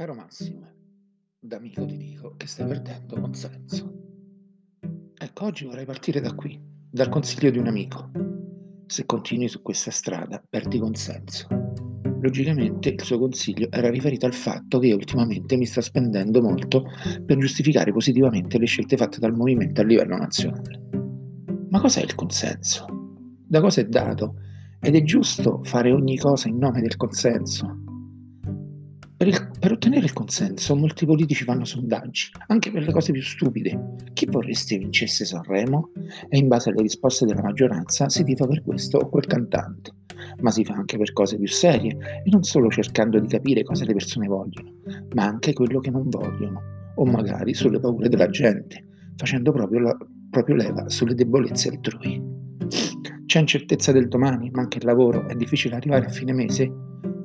[0.00, 0.66] Caro Massimo,
[1.38, 3.92] da amico ti dico che stai perdendo consenso.
[5.14, 6.58] Ecco, oggi vorrei partire da qui,
[6.90, 8.10] dal consiglio di un amico.
[8.86, 11.48] Se continui su questa strada, perdi consenso.
[12.18, 16.86] Logicamente il suo consiglio era riferito al fatto che ultimamente mi sta spendendo molto
[17.26, 20.80] per giustificare positivamente le scelte fatte dal movimento a livello nazionale.
[21.68, 22.86] Ma cos'è il consenso?
[23.46, 24.36] Da cosa è dato?
[24.80, 27.76] Ed è giusto fare ogni cosa in nome del consenso?
[29.14, 33.22] Per, il, per, ottenere il consenso molti politici fanno sondaggi, anche per le cose più
[33.22, 33.96] stupide.
[34.14, 35.90] Chi vorresti vincesse Sanremo?
[36.28, 39.92] E in base alle risposte della maggioranza si tifa per questo o quel cantante.
[40.40, 43.84] Ma si fa anche per cose più serie e non solo cercando di capire cosa
[43.84, 44.72] le persone vogliono,
[45.14, 46.60] ma anche quello che non vogliono,
[46.96, 48.84] o magari sulle paure della gente,
[49.16, 49.96] facendo proprio, la,
[50.30, 52.22] proprio leva sulle debolezze altrui.
[53.26, 56.72] C'è incertezza del domani, manca il lavoro, è difficile arrivare a fine mese?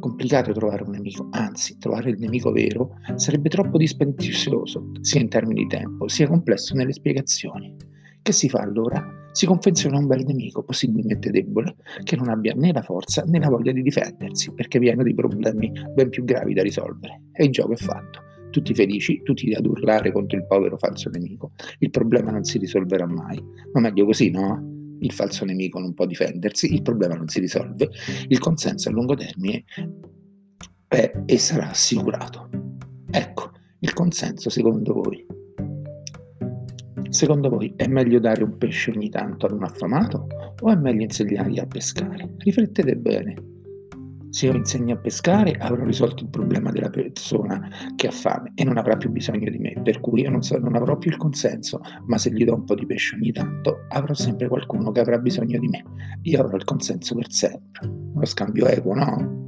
[0.00, 5.62] Complicato trovare un nemico, anzi trovare il nemico vero sarebbe troppo dispendioso, sia in termini
[5.62, 7.76] di tempo, sia complesso nelle spiegazioni.
[8.20, 9.28] Che si fa allora?
[9.32, 13.48] Si confeziona un bel nemico, possibilmente debole, che non abbia né la forza né la
[13.48, 17.22] voglia di difendersi, perché pieno di problemi ben più gravi da risolvere.
[17.32, 18.20] E il gioco è fatto.
[18.50, 21.52] Tutti felici, tutti ad urlare contro il povero falso nemico.
[21.78, 23.40] Il problema non si risolverà mai.
[23.72, 24.79] Ma meglio così, no?
[25.00, 27.90] Il falso nemico non può difendersi, il problema non si risolve,
[28.28, 29.64] il consenso a lungo termine
[30.88, 32.48] è e sarà assicurato.
[33.10, 35.26] Ecco, il consenso secondo voi.
[37.08, 40.26] Secondo voi è meglio dare un pesce ogni tanto ad un affamato
[40.60, 42.34] o è meglio insegnargli a pescare?
[42.38, 43.34] Riflettete bene.
[44.30, 48.64] Se io insegno a pescare avrò risolto il problema della persona che ha fame e
[48.64, 51.16] non avrà più bisogno di me, per cui io non, so, non avrò più il
[51.16, 55.00] consenso, ma se gli do un po' di pesce ogni tanto avrò sempre qualcuno che
[55.00, 55.84] avrà bisogno di me.
[56.22, 57.88] Io avrò il consenso per sempre.
[57.88, 59.39] Uno scambio equo, no?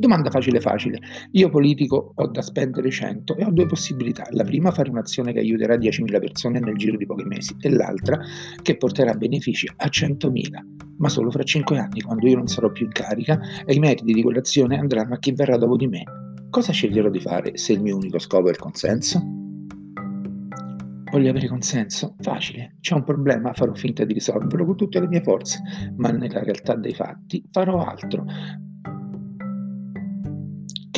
[0.00, 0.98] Domanda facile facile.
[1.32, 4.24] Io politico ho da spendere 100 e ho due possibilità.
[4.30, 8.18] La prima fare un'azione che aiuterà 10.000 persone nel giro di pochi mesi e l'altra
[8.62, 12.86] che porterà benefici a 100.000 ma solo fra 5 anni, quando io non sarò più
[12.86, 16.02] in carica e i meriti di quell'azione andranno a chi verrà dopo di me.
[16.48, 19.22] Cosa sceglierò di fare se il mio unico scopo è il consenso?
[21.10, 22.16] Voglio avere consenso?
[22.20, 22.76] Facile.
[22.80, 25.60] C'è un problema, farò finta di risolverlo con tutte le mie forze,
[25.96, 28.24] ma nella realtà dei fatti farò altro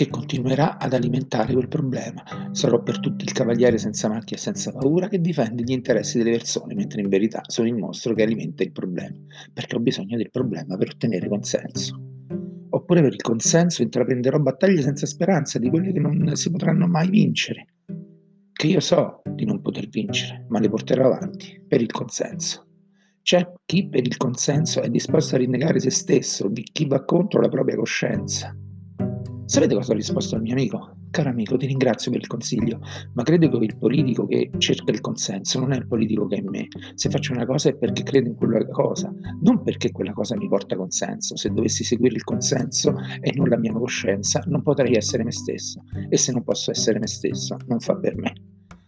[0.02, 2.24] che continuerà ad alimentare quel problema.
[2.50, 6.32] Sarò per tutti il cavaliere senza macchia e senza paura che difende gli interessi delle
[6.32, 9.16] persone, mentre in verità sono il mostro che alimenta il problema,
[9.52, 12.00] perché ho bisogno del problema per ottenere consenso.
[12.70, 17.08] Oppure per il consenso intraprenderò battaglie senza speranza di quelle che non si potranno mai
[17.08, 17.66] vincere,
[18.52, 22.66] che io so di non poter vincere, ma le porterò avanti per il consenso.
[23.22, 27.48] C'è chi per il consenso è disposto a rinnegare se stesso, chi va contro la
[27.48, 28.56] propria coscienza.
[29.52, 30.96] Sapete cosa ho risposto al mio amico?
[31.10, 32.80] Caro amico, ti ringrazio per il consiglio,
[33.12, 36.38] ma credo che il politico che cerca il consenso non è il politico che è
[36.38, 36.68] in me.
[36.94, 40.48] Se faccio una cosa è perché credo in quella cosa, non perché quella cosa mi
[40.48, 41.36] porta consenso.
[41.36, 45.82] Se dovessi seguire il consenso e non la mia coscienza, non potrei essere me stesso.
[46.08, 48.32] E se non posso essere me stesso, non fa per me.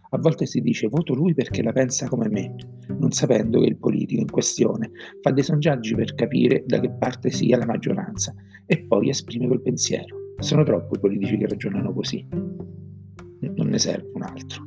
[0.09, 2.55] A volte si dice voto lui perché la pensa come me,
[2.97, 4.89] non sapendo che il politico in questione
[5.21, 8.33] fa dei sondaggi per capire da che parte sia la maggioranza
[8.65, 10.23] e poi esprime quel pensiero.
[10.39, 12.25] Sono troppo i politici che ragionano così.
[12.29, 14.63] Non ne serve un altro.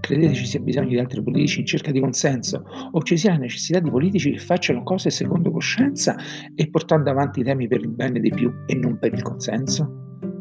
[0.00, 3.38] Credete ci sia bisogno di altri politici in cerca di consenso o ci sia la
[3.38, 6.16] necessità di politici che facciano cose secondo coscienza
[6.54, 10.00] e portando avanti i temi per il bene dei più e non per il consenso?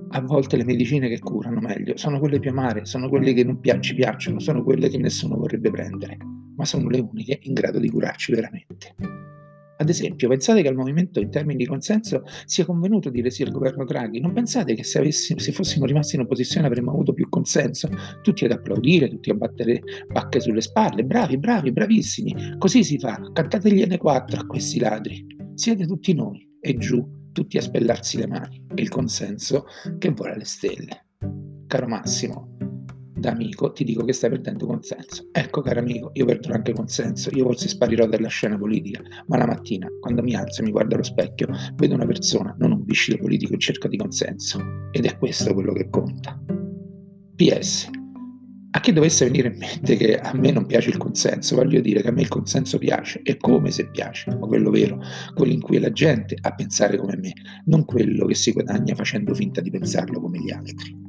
[0.10, 3.62] A volte le medicine che curano meglio sono quelle più amare, sono quelle che non
[3.82, 6.18] ci piacciono, sono quelle che nessuno vorrebbe prendere,
[6.56, 8.96] ma sono le uniche in grado di curarci veramente.
[9.82, 13.50] Ad esempio, pensate che al movimento in termini di consenso sia convenuto di sì il
[13.50, 14.20] governo Draghi?
[14.20, 17.90] Non pensate che se, avessimo, se, fossimo rimasti in opposizione avremmo avuto più consenso?
[18.22, 22.58] Tutti ad applaudire, tutti a battere pacche sulle spalle, bravi, bravi, bravissimi.
[22.60, 25.26] Così si fa, cantategliene quattro a questi ladri.
[25.56, 28.64] Siete tutti noi e giù, tutti a spellarsi le mani.
[28.76, 29.66] Il consenso
[29.98, 31.08] che vola alle stelle.
[31.66, 32.51] Caro Massimo,
[33.22, 35.30] da amico ti dico che stai perdendo consenso.
[35.32, 39.46] Ecco, caro amico, io perderò anche consenso, io forse sparirò dalla scena politica, ma la
[39.46, 43.18] mattina, quando mi alzo e mi guardo allo specchio, vedo una persona, non un viscido
[43.18, 44.60] politico in cerca di consenso.
[44.92, 46.38] Ed è questo quello che conta.
[47.36, 47.90] PS.
[48.74, 52.02] A chi dovesse venire in mente che a me non piace il consenso, voglio dire
[52.02, 55.00] che a me il consenso piace, e come se piace, ma quello vero,
[55.36, 57.34] quello in cui la gente a pensare come me,
[57.66, 61.01] non quello che si guadagna facendo finta di pensarlo come gli altri.